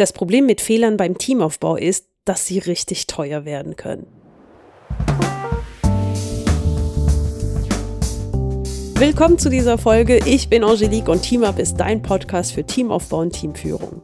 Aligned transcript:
Das 0.00 0.14
Problem 0.14 0.46
mit 0.46 0.62
Fehlern 0.62 0.96
beim 0.96 1.18
Teamaufbau 1.18 1.76
ist, 1.76 2.06
dass 2.24 2.46
sie 2.46 2.58
richtig 2.58 3.06
teuer 3.06 3.44
werden 3.44 3.76
können. 3.76 4.06
Willkommen 8.94 9.38
zu 9.38 9.50
dieser 9.50 9.76
Folge. 9.76 10.20
Ich 10.24 10.48
bin 10.48 10.64
Angelique 10.64 11.10
und 11.10 11.20
TeamUp 11.20 11.58
ist 11.58 11.74
dein 11.74 12.00
Podcast 12.00 12.52
für 12.54 12.64
Teamaufbau 12.64 13.18
und 13.18 13.32
Teamführung. 13.32 14.00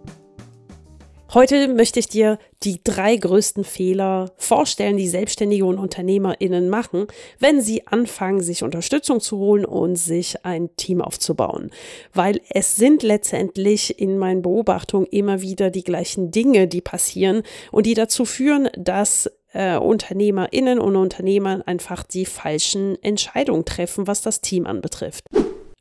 Heute 1.35 1.67
möchte 1.67 1.99
ich 1.99 2.07
dir 2.07 2.39
die 2.63 2.81
drei 2.85 3.17
größten 3.17 3.65
Fehler 3.65 4.31
vorstellen, 4.37 4.97
die 4.97 5.09
Selbstständige 5.09 5.65
und 5.65 5.79
UnternehmerInnen 5.79 6.69
machen, 6.69 7.09
wenn 7.41 7.61
sie 7.61 7.87
anfangen, 7.89 8.41
sich 8.41 8.63
Unterstützung 8.63 9.21
zu 9.21 9.39
holen 9.39 9.65
und 9.65 9.97
sich 9.97 10.45
ein 10.45 10.75
Team 10.77 11.03
aufzubauen. 11.03 11.71
Weil 12.15 12.41
es 12.51 12.77
sind 12.77 13.03
letztendlich 13.03 13.99
in 14.01 14.19
meinen 14.19 14.43
Beobachtungen 14.43 15.07
immer 15.07 15.43
wieder 15.43 15.71
die 15.71 15.85
gleichen 15.85 16.31
Dinge, 16.31 16.69
die 16.69 16.81
passieren 16.81 17.43
und 17.73 17.87
die 17.87 17.95
dazu 17.95 18.25
führen, 18.25 18.69
dass 18.79 19.29
äh, 19.53 19.77
UnternehmerInnen 19.77 20.79
und 20.79 20.95
Unternehmern 20.95 21.61
einfach 21.63 22.05
die 22.05 22.25
falschen 22.25 23.03
Entscheidungen 23.03 23.65
treffen, 23.65 24.07
was 24.07 24.23
das 24.23 24.43
Team 24.43 24.65
anbetrifft. 24.65 25.25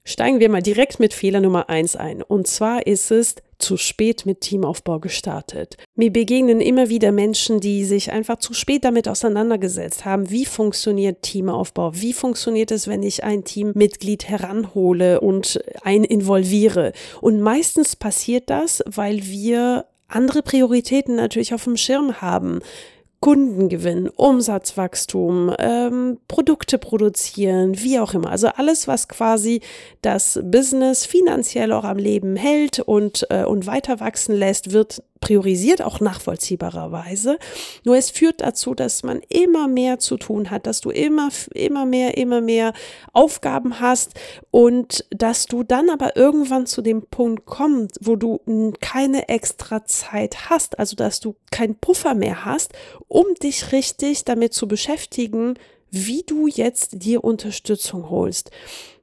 Steigen 0.08 0.40
wir 0.40 0.50
mal 0.50 0.62
direkt 0.62 1.00
mit 1.00 1.14
Fehler 1.14 1.41
Nummer 1.41 1.70
eins 1.70 1.96
ein. 1.96 2.22
Und 2.22 2.48
zwar 2.48 2.86
ist 2.86 3.10
es 3.10 3.36
zu 3.58 3.77
spät 3.77 4.26
mit 4.26 4.41
Teamaufbau 4.41 5.00
gestartet. 5.00 5.77
Mir 5.96 6.12
begegnen 6.12 6.62
immer 6.62 6.90
wieder 6.90 7.12
Menschen, 7.12 7.59
die 7.59 7.86
sich 7.86 8.12
einfach 8.12 8.38
zu 8.38 8.54
spät 8.54 8.84
damit 8.84 9.08
auseinandergesetzt 9.08 10.05
haben, 10.05 10.30
wie 10.30 10.46
funktioniert 10.46 11.22
Teamaufbau, 11.22 11.94
wie 11.96 12.13
funktioniert 12.13 12.72
es, 12.72 12.88
wenn 12.88 13.04
ich 13.04 13.23
ein 13.23 13.44
Teammitglied 13.44 14.27
heranhole 14.27 15.22
und 15.22 15.60
ein 15.84 16.04
involviere. 16.04 16.94
Und 17.22 17.41
meistens 17.41 17.96
passiert 17.96 18.49
das, 18.49 18.84
weil 18.86 19.26
wir 19.26 19.85
andere 20.08 20.44
Prioritäten 20.44 21.16
natürlich 21.16 21.54
auf 21.54 21.63
dem 21.63 21.77
Schirm 21.77 22.22
haben. 22.22 22.60
Kundengewinn, 23.26 24.08
Umsatzwachstum, 24.08 25.52
ähm, 25.58 26.20
Produkte 26.27 26.77
produzieren, 26.77 27.74
wie 27.82 27.98
auch 27.98 28.13
immer. 28.13 28.30
Also 28.30 28.49
alles, 28.49 28.88
was 28.88 29.08
quasi 29.08 29.62
das 30.04 30.40
Business 30.44 31.08
finanziell 31.08 31.72
auch 31.72 31.86
am 31.86 31.98
Leben 31.98 32.36
hält 32.36 32.82
und, 32.82 33.26
äh, 33.32 33.44
und 33.44 33.66
weiter 33.66 33.99
wachsen 33.99 34.36
lässt, 34.36 34.74
wird 34.74 35.02
priorisiert, 35.26 35.81
auch 35.81 36.01
nachvollziehbarerweise. 36.01 37.40
Nur 37.84 37.98
es 37.98 38.12
führt 38.12 38.41
dazu, 38.41 38.76
dass 38.76 39.01
man 39.01 39.21
immer 39.27 39.68
mehr 39.68 39.98
zu 39.98 40.18
tun 40.18 40.51
hat, 40.51 40.68
dass 40.68 40.81
du 40.81 40.91
immer, 40.91 41.29
immer 41.55 41.87
mehr, 41.87 42.15
immer 42.15 42.41
mehr 42.41 42.73
Aufgaben 43.12 43.79
hast 43.79 44.12
und 44.51 45.03
dass 45.09 45.48
du 45.48 45.63
dann 45.63 45.90
aber 45.90 46.15
irgendwann 46.15 46.68
zu 46.68 46.84
dem 46.84 47.07
Punkt 47.07 47.48
kommst, 47.48 47.98
wo 48.01 48.15
du 48.15 48.40
keine 48.81 49.27
extra 49.27 49.84
Zeit 49.85 50.51
hast, 50.51 50.77
also 50.77 50.96
dass 50.96 51.21
du 51.21 51.35
keinen 51.49 51.73
Puffer 51.73 52.13
mehr 52.13 52.46
hast, 52.46 52.73
um 53.07 53.26
dich 53.41 53.71
richtig 53.71 54.26
damit 54.26 54.53
zu 54.53 54.68
beschäftigen, 54.68 55.55
wie 55.90 56.21
du 56.21 56.46
jetzt 56.46 57.01
dir 57.03 57.23
Unterstützung 57.23 58.12
holst. 58.12 58.51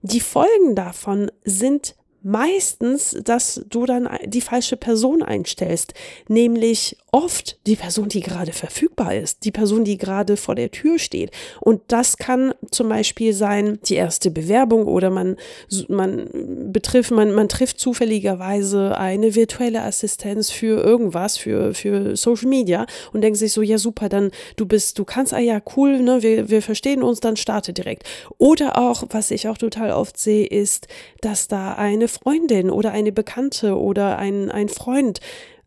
Die 0.02 0.20
Folgen 0.20 0.76
davon 0.76 1.32
sind 1.44 1.96
meistens, 2.22 3.16
dass 3.24 3.64
du 3.68 3.86
dann 3.86 4.08
die 4.24 4.40
falsche 4.40 4.76
Person 4.76 5.22
einstellst, 5.22 5.94
nämlich 6.28 6.96
oft 7.10 7.58
die 7.66 7.76
Person, 7.76 8.08
die 8.08 8.20
gerade 8.20 8.52
verfügbar 8.52 9.14
ist, 9.14 9.44
die 9.44 9.50
Person, 9.50 9.84
die 9.84 9.98
gerade 9.98 10.36
vor 10.36 10.54
der 10.54 10.70
Tür 10.70 10.98
steht. 10.98 11.30
Und 11.60 11.82
das 11.88 12.16
kann 12.16 12.54
zum 12.70 12.88
Beispiel 12.88 13.34
sein, 13.34 13.78
die 13.86 13.96
erste 13.96 14.30
Bewerbung 14.30 14.86
oder 14.86 15.10
man, 15.10 15.36
man 15.88 16.28
betrifft, 16.72 17.10
man, 17.10 17.32
man 17.32 17.48
trifft 17.48 17.78
zufälligerweise 17.78 18.96
eine 18.96 19.34
virtuelle 19.34 19.82
Assistenz 19.82 20.50
für 20.50 20.82
irgendwas, 20.82 21.36
für, 21.36 21.74
für 21.74 22.16
Social 22.16 22.48
Media 22.48 22.86
und 23.12 23.20
denkt 23.20 23.38
sich 23.38 23.52
so, 23.52 23.62
ja 23.62 23.78
super, 23.78 24.08
dann 24.08 24.30
du 24.56 24.66
bist, 24.66 24.98
du 24.98 25.04
kannst, 25.04 25.34
ah 25.34 25.38
ja, 25.38 25.60
cool, 25.76 26.00
ne, 26.00 26.22
wir, 26.22 26.48
wir 26.48 26.62
verstehen 26.62 27.02
uns, 27.02 27.20
dann 27.20 27.36
starte 27.36 27.72
direkt. 27.72 28.04
Oder 28.38 28.78
auch, 28.78 29.04
was 29.10 29.30
ich 29.30 29.48
auch 29.48 29.58
total 29.58 29.90
oft 29.90 30.18
sehe, 30.18 30.46
ist, 30.46 30.88
dass 31.20 31.48
da 31.48 31.74
eine 31.74 32.08
Freundin 32.12 32.70
oder 32.70 32.92
eine 32.92 33.12
Bekannte 33.12 33.78
oder 33.78 34.18
ein, 34.18 34.50
ein 34.50 34.68
Freund 34.68 35.20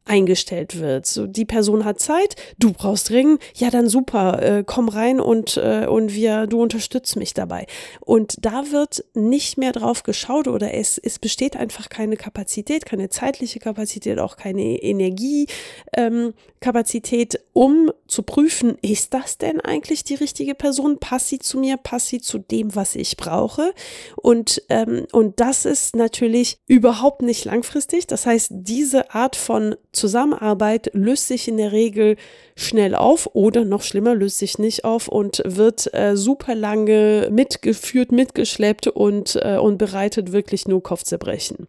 eingestellt 0.06 0.80
wird. 0.80 1.06
So, 1.08 1.28
die 1.28 1.46
Person 1.46 1.84
hat 1.84 2.00
Zeit, 2.00 2.36
du 2.60 2.72
brauchst 2.72 3.10
Ring, 3.10 3.40
ja 3.56 3.72
dann 3.72 3.90
super, 3.90 4.42
äh, 4.42 4.64
komm 4.66 4.88
rein 4.88 5.20
und, 5.20 5.58
äh, 5.58 5.88
und 5.88 6.14
wir, 6.14 6.48
du 6.48 6.62
unterstützt 6.62 7.16
mich 7.16 7.34
dabei. 7.34 7.66
Und 8.00 8.46
da 8.46 8.72
wird 8.72 9.04
nicht 9.16 9.58
mehr 9.58 9.72
drauf 9.72 10.04
geschaut 10.04 10.48
oder 10.48 10.72
es, 10.74 11.00
es 11.00 11.20
besteht 11.20 11.58
einfach 11.58 11.90
keine 11.90 12.18
Kapazität, 12.18 12.86
keine 12.86 13.10
zeitliche 13.10 13.60
Kapazität, 13.60 14.20
auch 14.20 14.38
keine 14.38 14.82
Energiekapazität, 14.82 17.36
ähm, 17.36 17.42
um 17.54 17.92
zu 18.08 18.24
prüfen, 18.24 18.78
ist 18.82 19.14
das 19.14 19.38
denn 19.38 19.62
eigentlich 19.62 20.04
die 20.04 20.16
richtige 20.16 20.56
Person? 20.56 21.00
Passt 21.00 21.30
sie 21.30 21.40
zu 21.40 21.58
mir? 21.58 21.78
Passt 21.78 22.08
sie 22.08 22.22
zu 22.22 22.38
dem, 22.38 22.76
was 22.76 22.96
ich 22.96 23.18
brauche? 23.18 23.74
Und, 24.16 24.62
ähm, 24.70 25.06
und 25.12 25.40
das 25.40 25.66
ist 25.66 25.96
natürlich 25.96 26.60
überhaupt 26.68 27.22
nicht 27.22 27.46
langfristig. 27.46 28.08
Das 28.08 28.26
heißt, 28.26 28.50
diese 28.52 29.14
Art 29.14 29.36
von 29.36 29.76
Zusammenarbeit 29.96 30.92
löst 30.94 31.28
sich 31.28 31.48
in 31.48 31.58
der 31.58 31.72
Regel 31.72 32.16
schnell 32.56 32.96
auf 32.96 33.30
oder 33.34 33.66
noch 33.66 33.82
schlimmer 33.82 34.16
löst 34.16 34.38
sich 34.38 34.60
nicht 34.60 34.86
auf 34.86 35.08
und 35.08 35.42
wird 35.46 35.94
äh, 35.94 36.16
super 36.16 36.56
lange 36.56 37.30
mitgeführt, 37.32 38.12
mitgeschleppt 38.12 38.88
und, 38.88 39.40
äh, 39.42 39.58
und 39.58 39.78
bereitet 39.78 40.32
wirklich 40.32 40.68
nur 40.68 40.84
Kopfzerbrechen. 40.84 41.68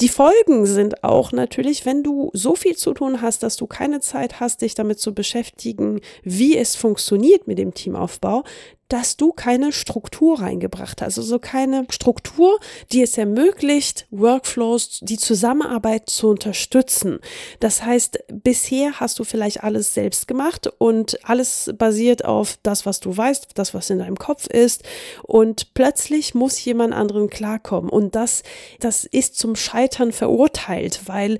Die 0.00 0.08
Folgen 0.08 0.66
sind 0.66 1.04
auch 1.04 1.30
natürlich, 1.30 1.86
wenn 1.86 2.02
du 2.02 2.30
so 2.32 2.56
viel 2.56 2.76
zu 2.76 2.92
tun 2.92 3.22
hast, 3.22 3.42
dass 3.42 3.56
du 3.56 3.66
keine 3.66 4.00
Zeit 4.00 4.40
hast, 4.40 4.62
dich 4.62 4.74
damit 4.74 4.98
zu 4.98 5.14
beschäftigen, 5.14 6.00
wie 6.24 6.56
es 6.56 6.74
funktioniert 6.74 7.46
mit 7.46 7.58
dem 7.58 7.72
Teamaufbau, 7.72 8.42
dass 8.92 9.16
du 9.16 9.32
keine 9.32 9.72
Struktur 9.72 10.40
reingebracht 10.40 11.00
hast. 11.00 11.16
Also 11.16 11.38
keine 11.38 11.86
Struktur, 11.88 12.60
die 12.92 13.00
es 13.00 13.16
ermöglicht, 13.16 14.06
Workflows, 14.10 15.00
die 15.00 15.16
Zusammenarbeit 15.16 16.10
zu 16.10 16.28
unterstützen. 16.28 17.18
Das 17.58 17.82
heißt, 17.82 18.18
bisher 18.30 19.00
hast 19.00 19.18
du 19.18 19.24
vielleicht 19.24 19.64
alles 19.64 19.94
selbst 19.94 20.28
gemacht 20.28 20.70
und 20.76 21.18
alles 21.26 21.72
basiert 21.78 22.26
auf 22.26 22.58
das, 22.62 22.84
was 22.84 23.00
du 23.00 23.16
weißt, 23.16 23.52
das, 23.54 23.72
was 23.72 23.88
in 23.88 23.98
deinem 23.98 24.18
Kopf 24.18 24.46
ist. 24.46 24.82
Und 25.22 25.72
plötzlich 25.72 26.34
muss 26.34 26.62
jemand 26.62 26.92
anderen 26.92 27.30
klarkommen. 27.30 27.88
Und 27.88 28.14
das, 28.14 28.42
das 28.78 29.06
ist 29.06 29.38
zum 29.38 29.56
Scheitern 29.56 30.12
verurteilt, 30.12 31.00
weil 31.06 31.38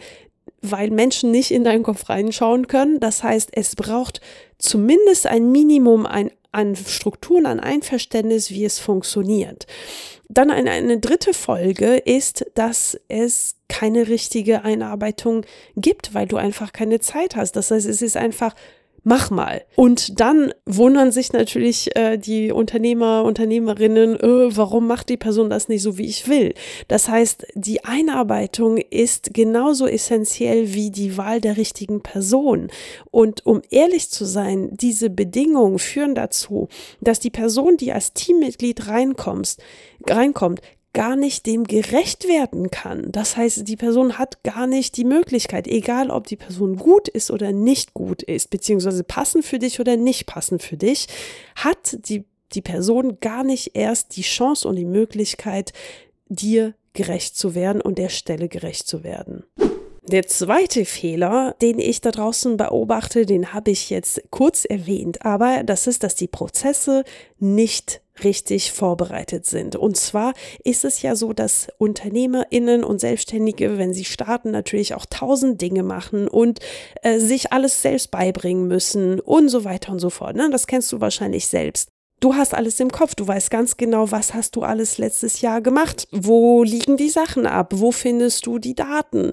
weil 0.64 0.90
Menschen 0.90 1.32
nicht 1.32 1.50
in 1.50 1.64
deinen 1.64 1.82
Kopf 1.82 2.08
reinschauen 2.08 2.68
können. 2.68 3.00
Das 3.00 3.24
heißt, 3.24 3.50
es 3.52 3.74
braucht 3.74 4.20
zumindest 4.58 5.26
ein 5.26 5.50
Minimum 5.50 6.06
ein 6.06 6.30
an 6.52 6.76
Strukturen, 6.76 7.46
an 7.46 7.60
Einverständnis, 7.60 8.50
wie 8.50 8.64
es 8.64 8.78
funktioniert. 8.78 9.66
Dann 10.28 10.50
eine, 10.50 10.70
eine 10.70 10.98
dritte 10.98 11.34
Folge 11.34 11.96
ist, 11.96 12.46
dass 12.54 12.98
es 13.08 13.56
keine 13.68 14.08
richtige 14.08 14.62
Einarbeitung 14.62 15.44
gibt, 15.76 16.14
weil 16.14 16.26
du 16.26 16.36
einfach 16.36 16.72
keine 16.72 17.00
Zeit 17.00 17.36
hast. 17.36 17.56
Das 17.56 17.70
heißt, 17.70 17.86
es 17.86 18.02
ist 18.02 18.16
einfach 18.16 18.54
mach 19.04 19.30
mal. 19.30 19.62
Und 19.76 20.20
dann 20.20 20.52
wundern 20.64 21.12
sich 21.12 21.32
natürlich 21.32 21.94
äh, 21.96 22.16
die 22.18 22.52
Unternehmer, 22.52 23.24
Unternehmerinnen, 23.24 24.18
äh, 24.18 24.56
warum 24.56 24.86
macht 24.86 25.08
die 25.08 25.16
Person 25.16 25.50
das 25.50 25.68
nicht 25.68 25.82
so, 25.82 25.98
wie 25.98 26.06
ich 26.06 26.28
will. 26.28 26.54
Das 26.88 27.08
heißt, 27.08 27.46
die 27.54 27.84
Einarbeitung 27.84 28.78
ist 28.78 29.34
genauso 29.34 29.86
essentiell 29.86 30.74
wie 30.74 30.90
die 30.90 31.16
Wahl 31.16 31.40
der 31.40 31.56
richtigen 31.56 32.02
Person. 32.02 32.68
Und 33.10 33.44
um 33.46 33.62
ehrlich 33.70 34.10
zu 34.10 34.24
sein, 34.24 34.70
diese 34.72 35.10
Bedingungen 35.10 35.78
führen 35.78 36.14
dazu, 36.14 36.68
dass 37.00 37.20
die 37.20 37.30
Person, 37.30 37.76
die 37.76 37.92
als 37.92 38.12
Teammitglied 38.12 38.88
reinkommst, 38.88 39.60
reinkommt, 40.08 40.60
gar 40.92 41.16
nicht 41.16 41.46
dem 41.46 41.64
gerecht 41.64 42.28
werden 42.28 42.70
kann. 42.70 43.10
Das 43.12 43.36
heißt, 43.36 43.66
die 43.66 43.76
Person 43.76 44.18
hat 44.18 44.42
gar 44.42 44.66
nicht 44.66 44.96
die 44.96 45.04
Möglichkeit, 45.04 45.66
egal 45.66 46.10
ob 46.10 46.26
die 46.26 46.36
Person 46.36 46.76
gut 46.76 47.08
ist 47.08 47.30
oder 47.30 47.52
nicht 47.52 47.94
gut 47.94 48.22
ist, 48.22 48.50
beziehungsweise 48.50 49.04
passen 49.04 49.42
für 49.42 49.58
dich 49.58 49.80
oder 49.80 49.96
nicht 49.96 50.26
passen 50.26 50.58
für 50.58 50.76
dich, 50.76 51.06
hat 51.56 51.98
die, 52.08 52.24
die 52.52 52.62
Person 52.62 53.18
gar 53.20 53.42
nicht 53.42 53.70
erst 53.74 54.16
die 54.16 54.22
Chance 54.22 54.68
und 54.68 54.76
die 54.76 54.84
Möglichkeit, 54.84 55.72
dir 56.28 56.74
gerecht 56.92 57.36
zu 57.36 57.54
werden 57.54 57.80
und 57.80 57.96
der 57.96 58.10
Stelle 58.10 58.48
gerecht 58.48 58.86
zu 58.86 59.02
werden. 59.02 59.44
Der 60.08 60.26
zweite 60.26 60.84
Fehler, 60.84 61.54
den 61.62 61.78
ich 61.78 62.00
da 62.00 62.10
draußen 62.10 62.56
beobachte, 62.56 63.24
den 63.24 63.54
habe 63.54 63.70
ich 63.70 63.88
jetzt 63.88 64.20
kurz 64.30 64.64
erwähnt, 64.64 65.24
aber 65.24 65.62
das 65.62 65.86
ist, 65.86 66.02
dass 66.02 66.16
die 66.16 66.26
Prozesse 66.26 67.04
nicht 67.38 68.01
richtig 68.22 68.72
vorbereitet 68.72 69.46
sind. 69.46 69.76
Und 69.76 69.96
zwar 69.96 70.34
ist 70.64 70.84
es 70.84 71.02
ja 71.02 71.16
so, 71.16 71.32
dass 71.32 71.68
UnternehmerInnen 71.78 72.84
und 72.84 73.00
Selbstständige, 73.00 73.78
wenn 73.78 73.94
sie 73.94 74.04
starten, 74.04 74.50
natürlich 74.50 74.94
auch 74.94 75.06
tausend 75.06 75.60
Dinge 75.60 75.82
machen 75.82 76.28
und 76.28 76.60
äh, 77.02 77.18
sich 77.18 77.52
alles 77.52 77.82
selbst 77.82 78.10
beibringen 78.10 78.68
müssen 78.68 79.20
und 79.20 79.48
so 79.48 79.64
weiter 79.64 79.92
und 79.92 79.98
so 79.98 80.10
fort. 80.10 80.36
Ne? 80.36 80.50
Das 80.50 80.66
kennst 80.66 80.92
du 80.92 81.00
wahrscheinlich 81.00 81.46
selbst. 81.46 81.88
Du 82.22 82.36
hast 82.36 82.54
alles 82.54 82.78
im 82.78 82.92
Kopf, 82.92 83.16
du 83.16 83.26
weißt 83.26 83.50
ganz 83.50 83.76
genau, 83.76 84.12
was 84.12 84.32
hast 84.32 84.54
du 84.54 84.62
alles 84.62 84.96
letztes 84.96 85.40
Jahr 85.40 85.60
gemacht, 85.60 86.06
wo 86.12 86.62
liegen 86.62 86.96
die 86.96 87.08
Sachen 87.08 87.46
ab, 87.46 87.72
wo 87.74 87.90
findest 87.90 88.46
du 88.46 88.60
die 88.60 88.76
Daten, 88.76 89.32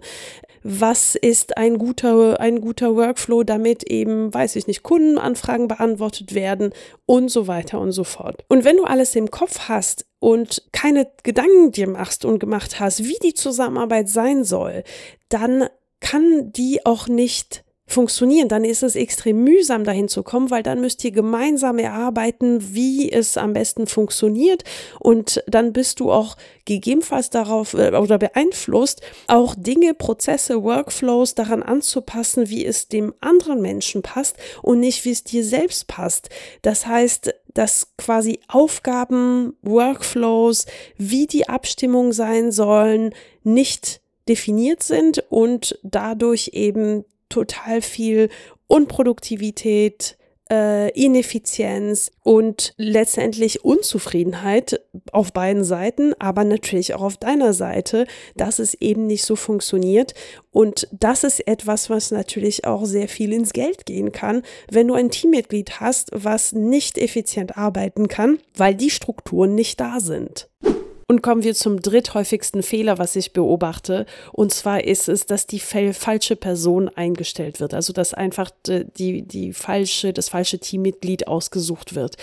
was 0.64 1.16
ist 1.16 1.58
ein 1.58 1.78
guter, 1.78 2.40
ein 2.40 2.62
guter 2.62 2.96
Workflow, 2.96 3.44
damit 3.44 3.84
eben, 3.84 4.34
weiß 4.34 4.56
ich 4.56 4.68
nicht, 4.68 4.84
Kundenanfragen 4.84 5.68
beantwortet 5.68 6.34
werden 6.34 6.74
und 7.06 7.30
so 7.30 7.48
weiter 7.48 7.80
und 7.80 7.92
so 7.92 8.04
fort. 8.04 8.44
Und 8.48 8.66
wenn 8.66 8.78
du 8.78 8.84
alles 8.84 9.16
im 9.16 9.32
Kopf 9.32 9.70
hast 9.70 10.06
und 10.20 10.64
keine 10.72 11.10
Gedanken 11.24 11.72
dir 11.72 11.88
machst 11.88 12.26
und 12.26 12.40
gemacht 12.40 12.80
hast, 12.80 13.06
wie 13.06 13.18
die 13.24 13.34
Zusammenarbeit 13.34 14.10
sein 14.10 14.44
soll, 14.44 14.84
dann 15.30 15.68
kann 16.00 16.52
die 16.52 16.86
auch 16.86 17.08
nicht 17.08 17.64
funktionieren, 17.90 18.48
dann 18.48 18.64
ist 18.64 18.84
es 18.84 18.96
extrem 18.96 19.44
mühsam 19.44 19.84
dahin 19.84 20.08
zu 20.08 20.24
kommen, 20.24 20.52
weil 20.52 20.64
dann 20.64 20.80
müsst 20.80 21.04
ihr 21.04 21.12
gemeinsam 21.12 21.80
erarbeiten, 21.80 22.74
wie 22.74 23.12
es 23.12 23.36
am 23.36 23.54
besten 23.54 23.88
funktioniert 23.88 24.64
und 25.00 25.44
dann 25.48 25.74
bist 25.74 26.00
du 26.00 26.12
auch 26.12 26.38
gegebenenfalls 26.66 27.32
darauf 27.32 27.74
äh, 27.74 27.92
oder 27.96 28.20
beeinflusst, 28.20 29.02
auch 29.28 29.56
Dinge, 29.58 29.94
Prozesse, 29.96 30.64
Workflows 30.64 31.34
daran 31.34 31.64
anzupassen, 31.64 32.50
wie 32.50 32.66
es 32.66 32.88
dem 32.88 33.14
anderen 33.22 33.62
Menschen 33.62 34.04
passt 34.04 34.38
und 34.62 34.80
nicht, 34.80 35.04
wie 35.04 35.12
es 35.12 35.24
dir 35.24 35.44
selbst 35.44 35.88
passt. 35.88 36.30
Das 36.62 36.86
heißt, 36.86 37.34
dass 37.54 37.88
quasi 37.98 38.40
Aufgaben, 38.48 39.58
Workflows, 39.64 40.68
wie 40.98 41.26
die 41.26 41.50
Abstimmung 41.50 42.14
sein 42.14 42.52
sollen, 42.52 43.16
nicht 43.44 44.02
definiert 44.28 44.84
sind 44.84 45.24
und 45.30 45.80
dadurch 45.82 46.52
eben 46.54 47.04
total 47.30 47.82
viel 47.82 48.30
Unproduktivität, 48.68 50.18
äh, 50.52 50.90
Ineffizienz 50.92 52.12
und 52.24 52.74
letztendlich 52.78 53.64
Unzufriedenheit 53.64 54.82
auf 55.12 55.32
beiden 55.32 55.64
Seiten, 55.64 56.14
aber 56.20 56.44
natürlich 56.44 56.96
auch 56.96 57.02
auf 57.02 57.18
deiner 57.18 57.54
Seite, 57.54 58.08
dass 58.36 58.60
es 58.60 58.74
eben 58.74 59.06
nicht 59.06 59.24
so 59.24 59.36
funktioniert. 59.36 60.14
Und 60.52 60.88
das 60.92 61.24
ist 61.24 61.48
etwas, 61.48 61.90
was 61.90 62.12
natürlich 62.12 62.66
auch 62.66 62.86
sehr 62.86 63.08
viel 63.08 63.32
ins 63.34 63.54
Geld 63.54 63.86
gehen 63.86 64.12
kann, 64.12 64.42
wenn 64.72 64.88
du 64.88 64.96
ein 64.96 65.12
Teammitglied 65.12 65.80
hast, 65.80 66.10
was 66.14 66.54
nicht 66.54 66.98
effizient 66.98 67.58
arbeiten 67.58 68.08
kann, 68.08 68.40
weil 68.56 68.74
die 68.74 68.90
Strukturen 68.90 69.54
nicht 69.54 69.80
da 69.80 70.00
sind. 70.00 70.50
Und 71.10 71.24
kommen 71.24 71.42
wir 71.42 71.56
zum 71.56 71.82
dritthäufigsten 71.82 72.62
Fehler, 72.62 73.00
was 73.00 73.16
ich 73.16 73.34
beobachte. 73.34 74.06
Und 74.32 74.54
zwar 74.54 74.84
ist 74.84 75.10
es, 75.10 75.26
dass 75.26 75.48
die 75.48 75.60
falsche 75.60 76.36
Person 76.36 76.88
eingestellt 76.88 77.60
wird. 77.60 77.74
Also, 77.74 77.94
dass 77.94 78.14
einfach 78.14 78.52
die, 78.68 79.24
die 79.24 79.54
falsche, 79.54 80.14
das 80.14 80.30
falsche 80.30 80.60
Teammitglied 80.60 81.28
ausgesucht 81.28 81.96
wird. 81.96 82.18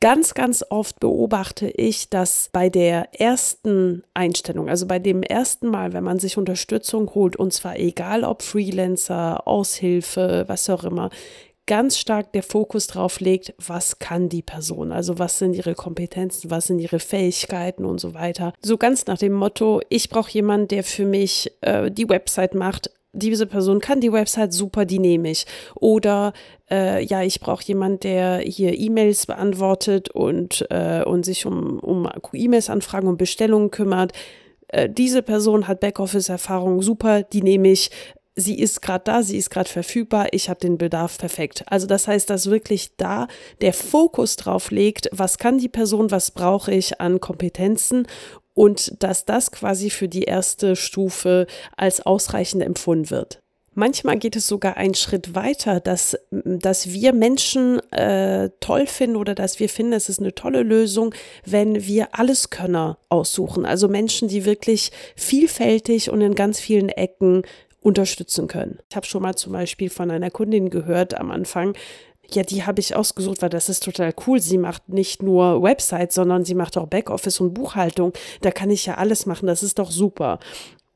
Ganz, 0.00 0.34
ganz 0.34 0.62
oft 0.68 1.00
beobachte 1.00 1.66
ich, 1.70 2.10
dass 2.10 2.50
bei 2.52 2.68
der 2.68 3.18
ersten 3.18 4.02
Einstellung, 4.12 4.68
also 4.68 4.86
bei 4.86 4.98
dem 4.98 5.22
ersten 5.22 5.68
Mal, 5.68 5.94
wenn 5.94 6.04
man 6.04 6.18
sich 6.18 6.36
Unterstützung 6.36 7.14
holt, 7.14 7.36
und 7.36 7.54
zwar 7.54 7.78
egal 7.78 8.24
ob 8.24 8.42
Freelancer, 8.42 9.48
Aushilfe, 9.48 10.44
was 10.46 10.68
auch 10.68 10.84
immer, 10.84 11.08
ganz 11.66 11.98
stark 11.98 12.32
der 12.32 12.42
Fokus 12.42 12.86
drauf 12.86 13.20
legt, 13.20 13.54
was 13.58 13.98
kann 13.98 14.28
die 14.28 14.42
Person, 14.42 14.92
also 14.92 15.18
was 15.18 15.38
sind 15.38 15.54
ihre 15.54 15.74
Kompetenzen, 15.74 16.50
was 16.50 16.66
sind 16.66 16.78
ihre 16.78 16.98
Fähigkeiten 16.98 17.84
und 17.84 18.00
so 18.00 18.14
weiter. 18.14 18.52
So 18.62 18.76
ganz 18.76 19.06
nach 19.06 19.18
dem 19.18 19.32
Motto, 19.32 19.80
ich 19.88 20.10
brauche 20.10 20.30
jemanden, 20.30 20.68
der 20.68 20.84
für 20.84 21.06
mich 21.06 21.52
äh, 21.62 21.90
die 21.90 22.08
Website 22.08 22.54
macht. 22.54 22.90
Diese 23.12 23.46
Person 23.46 23.80
kann 23.80 24.00
die 24.00 24.12
Website 24.12 24.52
super, 24.52 24.84
die 24.84 24.98
nehme 24.98 25.30
ich. 25.30 25.46
Oder 25.76 26.32
äh, 26.70 27.04
ja, 27.04 27.22
ich 27.22 27.40
brauche 27.40 27.64
jemanden, 27.64 28.00
der 28.00 28.38
hier 28.38 28.76
E-Mails 28.76 29.26
beantwortet 29.26 30.10
und, 30.10 30.66
äh, 30.70 31.04
und 31.04 31.24
sich 31.24 31.46
um, 31.46 31.78
um 31.78 32.08
E-Mails-Anfragen 32.32 33.06
und 33.06 33.16
Bestellungen 33.16 33.70
kümmert 33.70 34.12
äh, 34.68 34.90
diese 34.90 35.22
Person 35.22 35.68
hat 35.68 35.80
Backoffice-Erfahrung, 35.80 36.82
super, 36.82 37.22
die 37.22 37.42
nehme 37.42 37.68
ich 37.68 37.90
sie 38.36 38.58
ist 38.58 38.82
gerade 38.82 39.04
da, 39.04 39.22
sie 39.22 39.36
ist 39.36 39.50
gerade 39.50 39.68
verfügbar, 39.68 40.28
ich 40.32 40.48
habe 40.48 40.60
den 40.60 40.78
Bedarf 40.78 41.18
perfekt. 41.18 41.64
Also 41.66 41.86
das 41.86 42.08
heißt, 42.08 42.28
dass 42.30 42.50
wirklich 42.50 42.96
da 42.96 43.28
der 43.60 43.72
Fokus 43.72 44.36
drauf 44.36 44.70
legt, 44.70 45.08
was 45.12 45.38
kann 45.38 45.58
die 45.58 45.68
Person, 45.68 46.10
was 46.10 46.30
brauche 46.30 46.72
ich 46.72 47.00
an 47.00 47.20
Kompetenzen 47.20 48.06
und 48.54 49.02
dass 49.02 49.24
das 49.24 49.50
quasi 49.52 49.90
für 49.90 50.08
die 50.08 50.22
erste 50.22 50.76
Stufe 50.76 51.46
als 51.76 52.04
ausreichend 52.04 52.62
empfunden 52.62 53.10
wird. 53.10 53.40
Manchmal 53.76 54.18
geht 54.18 54.36
es 54.36 54.46
sogar 54.46 54.76
einen 54.76 54.94
Schritt 54.94 55.34
weiter, 55.34 55.80
dass, 55.80 56.16
dass 56.30 56.92
wir 56.92 57.12
Menschen 57.12 57.80
äh, 57.90 58.50
toll 58.60 58.86
finden 58.86 59.16
oder 59.16 59.34
dass 59.34 59.58
wir 59.58 59.68
finden, 59.68 59.94
es 59.94 60.08
ist 60.08 60.20
eine 60.20 60.32
tolle 60.32 60.62
Lösung, 60.62 61.12
wenn 61.44 61.84
wir 61.84 62.16
Alleskönner 62.16 62.98
aussuchen. 63.08 63.66
Also 63.66 63.88
Menschen, 63.88 64.28
die 64.28 64.44
wirklich 64.44 64.92
vielfältig 65.16 66.08
und 66.10 66.20
in 66.20 66.36
ganz 66.36 66.60
vielen 66.60 66.88
Ecken 66.88 67.42
unterstützen 67.84 68.48
können. 68.48 68.78
Ich 68.88 68.96
habe 68.96 69.06
schon 69.06 69.22
mal 69.22 69.36
zum 69.36 69.52
Beispiel 69.52 69.90
von 69.90 70.10
einer 70.10 70.30
Kundin 70.30 70.70
gehört 70.70 71.14
am 71.14 71.30
Anfang, 71.30 71.76
ja, 72.30 72.42
die 72.42 72.64
habe 72.64 72.80
ich 72.80 72.96
ausgesucht, 72.96 73.42
weil 73.42 73.50
das 73.50 73.68
ist 73.68 73.84
total 73.84 74.14
cool. 74.26 74.40
Sie 74.40 74.56
macht 74.56 74.88
nicht 74.88 75.22
nur 75.22 75.62
Websites, 75.62 76.14
sondern 76.14 76.46
sie 76.46 76.54
macht 76.54 76.78
auch 76.78 76.86
Backoffice 76.86 77.40
und 77.40 77.52
Buchhaltung. 77.52 78.14
Da 78.40 78.50
kann 78.50 78.70
ich 78.70 78.86
ja 78.86 78.94
alles 78.94 79.26
machen. 79.26 79.46
Das 79.46 79.62
ist 79.62 79.78
doch 79.78 79.90
super. 79.90 80.38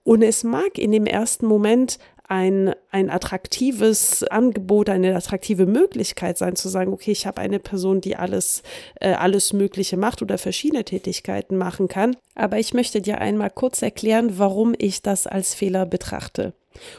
Und 0.05 0.23
es 0.23 0.43
mag 0.43 0.79
in 0.79 0.91
dem 0.91 1.05
ersten 1.05 1.45
Moment 1.45 1.99
ein, 2.29 2.75
ein 2.91 3.11
attraktives 3.11 4.25
Angebot, 4.25 4.89
eine 4.89 5.15
attraktive 5.15 5.67
Möglichkeit 5.67 6.39
sein, 6.39 6.57
zu 6.57 6.71
sagen, 6.71 6.93
okay, 6.93 7.13
ich 7.13 7.27
habe 7.27 7.41
eine 7.41 7.59
Person, 7.59 8.01
die 8.01 8.17
alles, 8.17 8.63
äh, 9.01 9.13
alles 9.13 9.53
Mögliche 9.53 9.99
macht 9.99 10.23
oder 10.23 10.39
verschiedene 10.39 10.85
Tätigkeiten 10.85 11.59
machen 11.59 11.89
kann. 11.89 12.17
Aber 12.35 12.59
ich 12.59 12.73
möchte 12.73 13.03
dir 13.03 13.19
einmal 13.19 13.51
kurz 13.51 13.83
erklären, 13.83 14.39
warum 14.39 14.75
ich 14.79 15.03
das 15.03 15.27
als 15.27 15.55
Fehler 15.55 15.85
betrachte. 15.85 16.55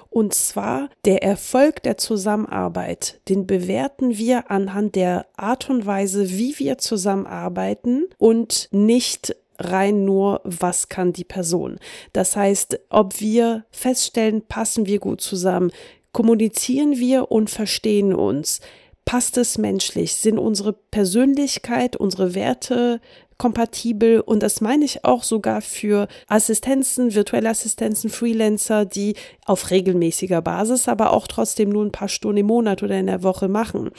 Und 0.09 0.33
zwar 0.33 0.89
der 1.05 1.23
Erfolg 1.23 1.83
der 1.83 1.97
Zusammenarbeit, 1.97 3.19
den 3.29 3.47
bewerten 3.47 4.17
wir 4.17 4.51
anhand 4.51 4.95
der 4.95 5.25
Art 5.37 5.69
und 5.69 5.85
Weise, 5.85 6.29
wie 6.29 6.57
wir 6.59 6.77
zusammenarbeiten 6.77 8.05
und 8.17 8.67
nicht 8.71 9.35
rein 9.59 10.05
nur, 10.05 10.41
was 10.43 10.89
kann 10.89 11.13
die 11.13 11.23
Person. 11.23 11.79
Das 12.13 12.35
heißt, 12.35 12.79
ob 12.89 13.19
wir 13.19 13.65
feststellen, 13.71 14.41
passen 14.47 14.85
wir 14.85 14.99
gut 14.99 15.21
zusammen, 15.21 15.71
kommunizieren 16.11 16.97
wir 16.97 17.31
und 17.31 17.49
verstehen 17.49 18.13
uns. 18.13 18.61
Passt 19.05 19.37
es 19.37 19.57
menschlich? 19.57 20.15
Sind 20.15 20.37
unsere 20.37 20.73
Persönlichkeit, 20.73 21.95
unsere 21.95 22.35
Werte 22.35 23.01
kompatibel 23.39 24.19
und 24.19 24.43
das 24.43 24.61
meine 24.61 24.85
ich 24.85 25.05
auch 25.05 25.23
sogar 25.23 25.61
für 25.61 26.07
Assistenzen, 26.27 27.15
virtuelle 27.15 27.49
Assistenzen, 27.49 28.11
Freelancer, 28.11 28.85
die 28.85 29.15
auf 29.45 29.71
regelmäßiger 29.71 30.41
Basis, 30.43 30.87
aber 30.87 31.13
auch 31.13 31.25
trotzdem 31.25 31.69
nur 31.69 31.83
ein 31.85 31.91
paar 31.91 32.09
Stunden 32.09 32.39
im 32.39 32.47
Monat 32.47 32.83
oder 32.83 32.99
in 32.99 33.07
der 33.07 33.23
Woche 33.23 33.47
machen. 33.47 33.91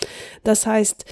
Das 0.44 0.66
heißt, 0.66 1.06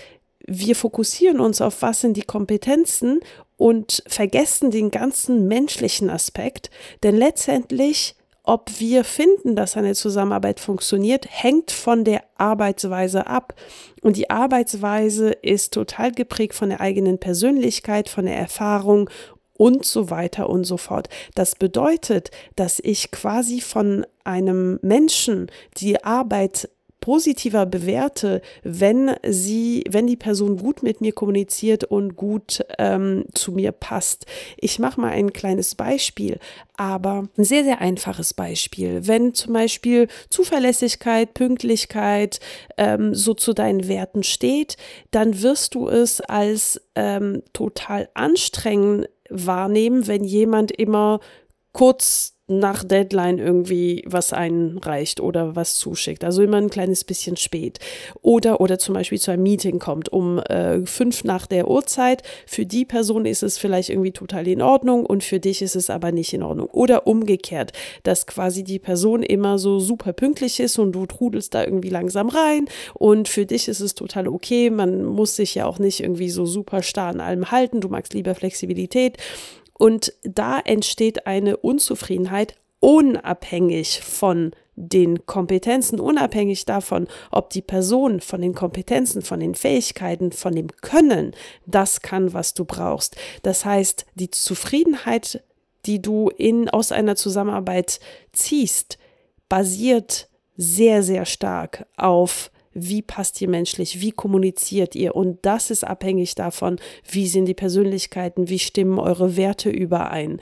wir 0.47 0.77
fokussieren 0.77 1.41
uns 1.41 1.61
auf, 1.61 1.83
was 1.83 2.03
sind 2.03 2.17
die 2.17 2.23
Kompetenzen 2.23 3.21
und 3.57 4.03
vergessen 4.07 4.71
den 4.71 4.91
ganzen 4.91 5.49
menschlichen 5.49 6.11
Aspekt, 6.11 6.71
denn 7.03 7.17
letztendlich 7.17 8.15
ob 8.49 8.81
wir 8.81 9.05
finden, 9.05 9.57
dass 9.57 9.77
eine 9.77 9.95
Zusammenarbeit 9.95 10.59
funktioniert, 10.59 11.27
hängt 11.29 11.71
von 11.71 12.03
der 12.03 12.23
Arbeitsweise 12.39 13.27
ab. 13.27 13.55
Und 14.01 14.17
die 14.17 14.31
Arbeitsweise 14.31 15.33
ist 15.33 15.75
total 15.75 16.13
geprägt 16.13 16.55
von 16.55 16.71
der 16.71 16.81
eigenen 16.81 17.19
Persönlichkeit, 17.19 18.09
von 18.09 18.25
der 18.25 18.39
Erfahrung 18.39 19.11
und 19.53 19.85
so 19.85 20.09
weiter 20.09 20.49
und 20.49 20.65
so 20.65 20.79
fort. 20.79 21.11
Das 21.35 21.57
bedeutet, 21.57 22.31
dass 22.57 22.81
ich 22.83 23.11
quasi 23.11 23.61
von 23.61 24.07
einem 24.25 24.79
Menschen 24.81 25.51
die 25.77 26.03
Arbeit 26.03 26.71
positiver 27.09 27.65
bewerte, 27.65 28.43
wenn 28.65 29.13
sie, 29.27 29.83
wenn 29.89 30.07
die 30.07 30.19
Person 30.19 30.59
gut 30.59 30.83
mit 30.83 31.01
mir 31.01 31.13
kommuniziert 31.13 31.85
und 31.85 32.17
gut 32.17 32.63
ähm, 32.79 33.25
zu 33.33 33.53
mir 33.53 33.73
passt. 33.73 34.27
Ich 34.59 34.79
mache 34.79 35.01
mal 35.01 35.13
ein 35.13 35.33
kleines 35.33 35.75
Beispiel, 35.75 36.39
aber 36.77 37.27
ein 37.39 37.45
sehr, 37.45 37.65
sehr 37.65 37.81
einfaches 37.81 38.35
Beispiel. 38.35 39.07
Wenn 39.07 39.33
zum 39.33 39.55
Beispiel 39.55 40.09
Zuverlässigkeit, 40.29 41.33
Pünktlichkeit 41.33 42.41
ähm, 42.77 43.15
so 43.15 43.33
zu 43.33 43.55
deinen 43.55 43.89
Werten 43.89 44.23
steht, 44.23 44.77
dann 45.11 45.41
wirst 45.41 45.77
du 45.77 45.89
es 45.89 46.21
als 46.21 46.79
ähm, 46.95 47.43
total 47.55 48.11
anstrengend 48.13 49.09
wahrnehmen, 49.31 50.07
wenn 50.07 50.25
jemand 50.25 50.73
immer 50.73 51.21
kurz 51.73 52.39
nach 52.49 52.83
Deadline 52.83 53.39
irgendwie 53.39 54.03
was 54.07 54.33
einreicht 54.33 55.21
oder 55.21 55.55
was 55.55 55.75
zuschickt. 55.75 56.25
Also 56.25 56.43
immer 56.43 56.57
ein 56.57 56.71
kleines 56.71 57.05
bisschen 57.05 57.37
spät. 57.37 57.79
Oder, 58.23 58.63
oder 58.63 58.79
zum 58.79 58.95
Beispiel 58.95 59.21
zu 59.21 59.31
einem 59.31 59.43
Meeting 59.43 59.79
kommt 59.79 60.09
um 60.09 60.39
äh, 60.39 60.85
fünf 60.87 61.25
nach 61.25 61.47
der 61.47 61.69
Uhrzeit. 61.69 62.23
Für 62.47 62.65
die 62.65 62.87
Person 62.87 63.27
ist 63.27 63.43
es 63.43 63.59
vielleicht 63.59 63.91
irgendwie 63.91 64.13
total 64.13 64.49
in 64.49 64.63
Ordnung 64.63 65.05
und 65.05 65.23
für 65.23 65.41
dich 65.41 65.61
ist 65.61 65.77
es 65.77 65.91
aber 65.91 66.11
nicht 66.11 66.33
in 66.33 66.43
Ordnung. 66.43 66.69
Oder 66.71 67.07
umgekehrt, 67.07 67.73
dass 68.03 68.27
quasi 68.27 68.65
die 68.65 68.79
Person 68.79 69.23
immer 69.23 69.59
so 69.59 69.79
super 69.79 70.15
pünktlich 70.15 70.59
ist 70.59 70.79
und 70.79 70.93
du 70.93 71.05
trudelst 71.05 71.53
da 71.53 71.63
irgendwie 71.63 71.91
langsam 71.91 72.31
rein 72.31 72.67
und 72.95 73.29
für 73.29 73.45
dich 73.45 73.69
ist 73.69 73.81
es 73.81 73.95
total 73.95 74.27
okay. 74.27 74.71
Man 74.71 75.05
muss 75.05 75.37
sich 75.37 75.55
ja 75.55 75.67
auch 75.67 75.79
nicht 75.79 76.01
irgendwie 76.01 76.31
so 76.31 76.47
super 76.47 76.83
starr 76.83 77.11
an 77.11 77.21
allem 77.21 77.51
halten. 77.51 77.83
Du 77.83 77.89
magst 77.89 78.15
lieber 78.15 78.35
Flexibilität 78.35 79.19
und 79.79 80.13
da 80.23 80.61
entsteht 80.61 81.27
eine 81.27 81.57
Unzufriedenheit 81.57 82.57
unabhängig 82.81 84.01
von 84.03 84.53
den 84.77 85.27
Kompetenzen, 85.27 85.99
unabhängig 85.99 86.65
davon, 86.65 87.09
ob 87.33 87.51
die 87.51 87.63
Person 87.63 88.21
von 88.21 88.41
den 88.41 88.55
Kompetenzen, 88.55 89.23
von 89.23 89.41
den 89.41 89.57
Fähigkeiten, 89.57 90.31
von 90.31 90.55
dem 90.55 90.69
Können 90.69 91.35
das 91.67 92.01
kann, 92.01 92.33
was 92.33 92.55
du 92.55 92.65
brauchst. 92.65 93.17
Das 93.43 93.65
heißt, 93.65 94.07
die 94.15 94.31
Zufriedenheit, 94.31 95.43
die 95.87 96.01
du 96.01 96.29
in, 96.29 96.69
aus 96.69 96.93
einer 96.93 97.17
Zusammenarbeit 97.17 97.99
ziehst, 98.33 98.99
basiert 99.49 100.29
sehr, 100.57 101.03
sehr 101.03 101.25
stark 101.25 101.87
auf 101.97 102.51
wie 102.73 103.03
passt 103.03 103.41
ihr 103.41 103.49
menschlich, 103.49 104.01
wie 104.01 104.13
kommuniziert 104.13 104.95
ihr 104.95 105.17
und 105.17 105.39
das 105.43 105.71
ist 105.71 105.85
abhängig 105.85 106.35
davon, 106.35 106.79
wie 107.11 107.27
sind 107.27 107.47
die 107.47 107.55
Persönlichkeiten, 107.55 108.49
wie 108.49 108.59
stimmen 108.59 108.99
eure 108.99 109.37
Werte 109.37 109.71
überein 109.71 110.41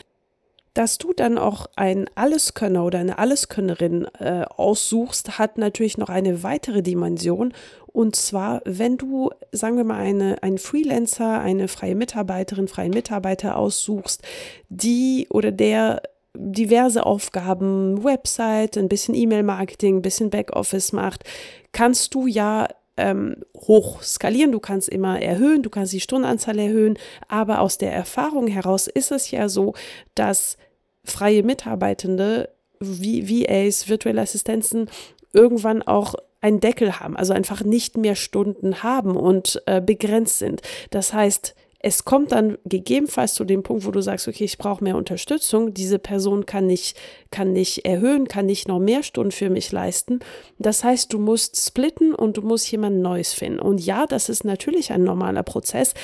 dass 0.77 0.99
du 0.99 1.15
dann 1.15 1.39
auch 1.39 1.67
ein 1.77 2.07
Alleskönner 2.17 2.85
oder 2.85 2.99
eine 2.99 3.19
Alleskönnerin 3.19 4.07
äh, 4.21 4.45
aussuchst, 4.57 5.39
hat 5.39 5.57
natürlich 5.57 5.97
noch 5.97 6.11
eine 6.11 6.43
weitere 6.43 6.83
Dimension. 6.83 7.55
Und 7.87 8.15
zwar, 8.15 8.61
wenn 8.67 8.99
du, 8.99 9.31
sagen 9.53 9.79
wir 9.79 9.85
mal, 9.85 10.01
eine, 10.01 10.43
einen 10.43 10.59
Freelancer, 10.59 11.41
eine 11.41 11.69
freie 11.69 11.95
Mitarbeiterin, 11.95 12.69
freien 12.69 12.91
Mitarbeiter 12.91 13.57
aussuchst, 13.57 14.23
die 14.69 15.27
oder 15.31 15.51
der 15.51 16.03
diverse 16.39 17.05
Aufgaben, 17.05 18.03
Website, 18.05 18.77
ein 18.77 18.89
bisschen 18.89 19.15
E-Mail-Marketing, 19.15 19.97
ein 19.97 20.03
bisschen 20.03 20.31
Backoffice 20.31 20.93
macht, 20.93 21.25
kannst 21.73 22.15
du 22.15 22.27
ja 22.27 22.69
ähm, 22.97 23.37
hoch 23.57 24.03
skalieren, 24.03 24.53
du 24.53 24.61
kannst 24.61 24.89
immer 24.89 25.21
erhöhen, 25.21 25.63
du 25.63 25.71
kannst 25.71 25.93
die 25.93 26.01
Stundenanzahl 26.01 26.59
erhöhen, 26.59 26.99
aber 27.29 27.61
aus 27.61 27.79
der 27.79 27.93
Erfahrung 27.93 28.47
heraus 28.47 28.87
ist 28.87 29.13
es 29.13 29.31
ja 29.31 29.49
so, 29.49 29.75
dass 30.15 30.57
freie 31.05 31.43
Mitarbeitende, 31.43 32.51
wie 32.81 33.45
VAs, 33.47 33.89
virtuelle 33.89 34.23
Assistenzen, 34.23 34.91
irgendwann 35.33 35.83
auch 35.83 36.15
einen 36.41 36.61
Deckel 36.61 37.01
haben, 37.01 37.17
also 37.17 37.33
einfach 37.33 37.63
nicht 37.63 37.97
mehr 37.97 38.15
Stunden 38.15 38.83
haben 38.83 39.17
und 39.17 39.63
äh, 39.67 39.81
begrenzt 39.81 40.39
sind. 40.39 40.63
Das 40.91 41.13
heißt, 41.13 41.55
es 41.87 42.05
kommt 42.05 42.33
dann 42.33 42.59
gegebenenfalls 42.65 43.35
zu 43.35 43.45
dem 43.45 43.63
Punkt, 43.63 43.87
wo 43.87 43.93
du 43.93 44.01
sagst, 44.01 44.27
okay, 44.27 44.43
ich 44.43 44.59
brauche 44.59 44.83
mehr 44.83 44.97
Unterstützung. 44.97 45.73
Diese 45.73 46.01
Person 46.01 46.45
kann 46.45 46.67
nicht, 46.67 46.97
kann 47.31 47.53
nicht 47.53 47.85
erhöhen, 47.85 48.27
kann 48.27 48.47
nicht 48.47 48.67
noch 48.67 48.81
mehr 48.81 49.05
Stunden 49.05 49.31
für 49.31 49.51
mich 49.51 49.71
leisten. 49.71 50.19
Das 50.59 50.83
heißt, 50.83 51.13
du 51.13 51.21
musst 51.21 51.57
splitten 51.57 52.13
und 52.13 52.39
du 52.39 52.43
musst 52.43 52.69
jemand 52.73 52.99
Neues 52.99 53.35
finden. 53.35 53.61
Und 53.61 53.79
ja, 53.79 54.07
das 54.07 54.29
ist 54.29 54.43
natürlich 54.43 54.91
ein 54.91 55.05
normaler 55.05 55.45
Prozess. 55.45 55.95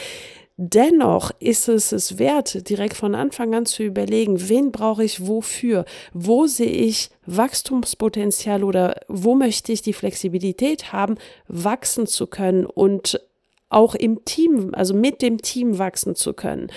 Dennoch 0.56 1.32
ist 1.40 1.68
es 1.68 1.90
es 1.90 2.16
wert, 2.16 2.68
direkt 2.68 2.94
von 2.94 3.16
Anfang 3.16 3.52
an 3.52 3.66
zu 3.66 3.82
überlegen, 3.82 4.48
wen 4.48 4.70
brauche 4.70 5.02
ich 5.02 5.26
wofür, 5.26 5.84
wo 6.12 6.46
sehe 6.46 6.70
ich 6.70 7.10
Wachstumspotenzial 7.26 8.62
oder 8.62 9.00
wo 9.08 9.34
möchte 9.34 9.72
ich 9.72 9.82
die 9.82 9.94
Flexibilität 9.94 10.92
haben, 10.92 11.16
wachsen 11.48 12.06
zu 12.06 12.28
können 12.28 12.66
und 12.66 13.20
auch 13.72 13.94
im 13.94 14.24
Team, 14.24 14.70
also 14.74 14.94
mit 14.94 15.22
dem 15.22 15.40
Team 15.40 15.78
wachsen 15.78 16.14
zu 16.14 16.32
können. 16.32 16.70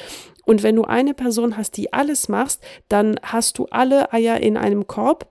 Und 0.45 0.63
wenn 0.63 0.75
du 0.75 0.83
eine 0.83 1.13
Person 1.13 1.57
hast, 1.57 1.77
die 1.77 1.91
alles 1.91 2.29
machst, 2.29 2.61
dann 2.87 3.19
hast 3.23 3.57
du 3.57 3.65
alle 3.71 4.13
Eier 4.13 4.39
in 4.39 4.57
einem 4.57 4.87
Korb. 4.87 5.27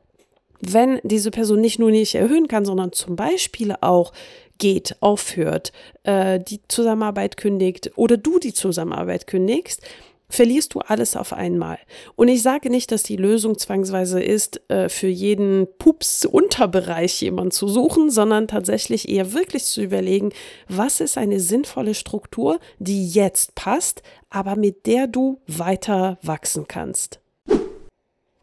Wenn 0.60 0.98
diese 1.02 1.30
Person 1.30 1.60
nicht 1.60 1.78
nur 1.78 1.90
nicht 1.90 2.14
erhöhen 2.14 2.48
kann, 2.48 2.64
sondern 2.64 2.92
zum 2.92 3.16
Beispiel 3.16 3.74
auch 3.80 4.12
geht, 4.58 4.96
aufhört, 5.00 5.72
äh, 6.04 6.40
die 6.40 6.60
Zusammenarbeit 6.68 7.36
kündigt 7.36 7.92
oder 7.96 8.16
du 8.16 8.38
die 8.38 8.54
Zusammenarbeit 8.54 9.26
kündigst, 9.26 9.82
verlierst 10.28 10.74
du 10.74 10.80
alles 10.80 11.16
auf 11.16 11.32
einmal. 11.32 11.78
Und 12.16 12.28
ich 12.28 12.42
sage 12.42 12.70
nicht, 12.70 12.90
dass 12.92 13.02
die 13.02 13.16
Lösung 13.16 13.58
zwangsweise 13.58 14.22
ist, 14.22 14.60
äh, 14.68 14.88
für 14.88 15.08
jeden 15.08 15.66
Pups-Unterbereich 15.78 17.20
jemand 17.22 17.52
zu 17.52 17.68
suchen, 17.68 18.10
sondern 18.10 18.48
tatsächlich 18.48 19.08
eher 19.08 19.32
wirklich 19.32 19.64
zu 19.64 19.82
überlegen, 19.82 20.32
was 20.68 21.00
ist 21.00 21.18
eine 21.18 21.40
sinnvolle 21.40 21.94
Struktur, 21.94 22.58
die 22.78 23.08
jetzt 23.08 23.54
passt, 23.54 24.02
aber 24.30 24.56
mit 24.56 24.86
der 24.86 25.06
du 25.06 25.40
weiter 25.46 26.18
wachsen 26.22 26.66
kannst. 26.66 27.20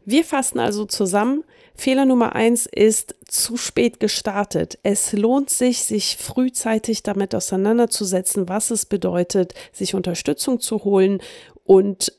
Wir 0.04 0.24
fassen 0.24 0.58
also 0.58 0.84
zusammen, 0.84 1.44
Fehler 1.74 2.04
Nummer 2.04 2.34
eins 2.34 2.66
ist 2.66 3.14
zu 3.26 3.56
spät 3.56 3.98
gestartet. 3.98 4.78
Es 4.82 5.12
lohnt 5.12 5.48
sich, 5.48 5.84
sich 5.84 6.16
frühzeitig 6.16 7.02
damit 7.02 7.34
auseinanderzusetzen, 7.34 8.48
was 8.48 8.70
es 8.70 8.84
bedeutet, 8.84 9.54
sich 9.72 9.94
Unterstützung 9.94 10.60
zu 10.60 10.84
holen 10.84 11.20
und 11.64 12.12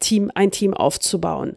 Team, 0.00 0.30
ein 0.34 0.50
Team 0.50 0.74
aufzubauen. 0.74 1.56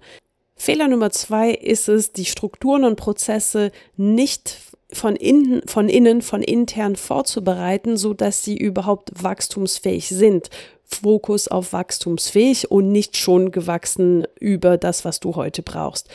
Fehler 0.56 0.88
Nummer 0.88 1.12
zwei 1.12 1.52
ist 1.52 1.88
es, 1.88 2.14
die 2.14 2.26
Strukturen 2.26 2.84
und 2.84 2.96
Prozesse 2.96 3.72
nicht 3.96 4.58
von 4.92 5.16
innen, 5.16 5.62
von 5.68 5.90
innen, 5.90 6.22
von 6.22 6.42
intern 6.42 6.96
vorzubereiten, 6.96 7.98
so 7.98 8.14
dass 8.14 8.44
sie 8.44 8.58
überhaupt 8.58 9.12
wachstumsfähig 9.22 10.10
sind. 10.10 10.50
Fokus 10.84 11.50
auf 11.50 11.74
wachstumsfähig 11.74 12.72
und 12.72 12.92
nicht 12.92 13.18
schon 13.18 13.52
gewachsen 13.52 14.26
über 14.40 14.78
das, 14.78 15.04
was 15.04 15.20
du 15.20 15.36
heute 15.36 15.62
brauchst. 15.62 16.10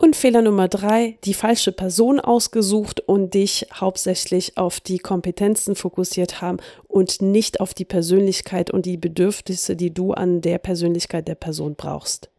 Und 0.00 0.14
Fehler 0.14 0.42
Nummer 0.42 0.68
drei, 0.68 1.18
die 1.24 1.34
falsche 1.34 1.72
Person 1.72 2.20
ausgesucht 2.20 3.00
und 3.00 3.34
dich 3.34 3.66
hauptsächlich 3.74 4.56
auf 4.56 4.78
die 4.78 4.98
Kompetenzen 4.98 5.74
fokussiert 5.74 6.40
haben 6.40 6.58
und 6.86 7.20
nicht 7.20 7.58
auf 7.58 7.74
die 7.74 7.84
Persönlichkeit 7.84 8.70
und 8.70 8.86
die 8.86 8.96
Bedürfnisse, 8.96 9.74
die 9.74 9.92
du 9.92 10.12
an 10.12 10.40
der 10.40 10.58
Persönlichkeit 10.58 11.26
der 11.26 11.34
Person 11.34 11.74
brauchst. 11.74 12.30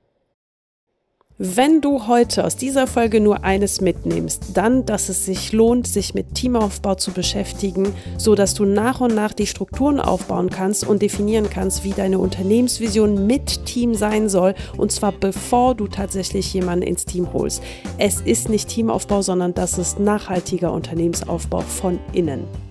Wenn 1.41 1.79
du 1.79 2.05
heute 2.05 2.43
aus 2.43 2.57
dieser 2.57 2.85
Folge 2.85 3.21
nur 3.21 3.45
eines 3.45 3.79
mitnimmst, 3.79 4.57
dann, 4.57 4.85
dass 4.85 5.07
es 5.07 5.25
sich 5.25 5.53
lohnt, 5.53 5.87
sich 5.87 6.13
mit 6.13 6.35
Teamaufbau 6.35 6.95
zu 6.95 7.11
beschäftigen, 7.11 7.93
so 8.17 8.35
dass 8.35 8.55
du 8.55 8.65
nach 8.65 8.99
und 8.99 9.15
nach 9.15 9.31
die 9.31 9.47
Strukturen 9.47 10.01
aufbauen 10.01 10.49
kannst 10.49 10.85
und 10.85 11.01
definieren 11.01 11.49
kannst, 11.49 11.85
wie 11.85 11.91
deine 11.91 12.19
Unternehmensvision 12.19 13.25
mit 13.25 13.65
Team 13.65 13.95
sein 13.95 14.27
soll, 14.27 14.53
und 14.75 14.91
zwar 14.91 15.13
bevor 15.13 15.75
du 15.75 15.87
tatsächlich 15.87 16.53
jemanden 16.53 16.85
ins 16.85 17.05
Team 17.05 17.31
holst. 17.31 17.63
Es 17.97 18.19
ist 18.19 18.49
nicht 18.49 18.67
Teamaufbau, 18.67 19.21
sondern 19.21 19.53
das 19.53 19.77
ist 19.77 19.97
nachhaltiger 19.97 20.73
Unternehmensaufbau 20.73 21.61
von 21.61 21.99
innen. 22.11 22.68